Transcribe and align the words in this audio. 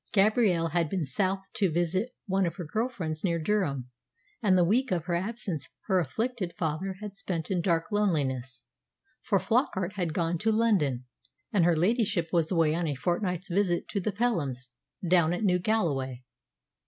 Gabrielle 0.13 0.69
had 0.69 0.89
been 0.89 1.05
south 1.05 1.43
to 1.53 1.69
visit 1.71 2.15
one 2.25 2.47
of 2.47 2.55
her 2.55 2.65
girlfriends 2.65 3.23
near 3.23 3.37
Durham, 3.37 3.91
and 4.41 4.57
the 4.57 4.63
week 4.63 4.89
of 4.89 5.05
her 5.05 5.13
absence 5.13 5.69
her 5.85 5.99
afflicted 5.99 6.55
father 6.57 6.93
had 7.01 7.15
spent 7.15 7.51
in 7.51 7.61
dark 7.61 7.91
loneliness, 7.91 8.63
for 9.21 9.37
Flockart 9.37 9.93
had 9.97 10.11
gone 10.15 10.39
to 10.39 10.51
London, 10.51 11.05
and 11.53 11.65
her 11.65 11.77
ladyship 11.77 12.29
was 12.33 12.49
away 12.49 12.73
on 12.73 12.87
a 12.87 12.95
fortnight's 12.95 13.49
visit 13.51 13.87
to 13.89 13.99
the 13.99 14.11
Pelhams, 14.11 14.71
down 15.07 15.33
at 15.33 15.43
New 15.43 15.59
Galloway. 15.59 16.23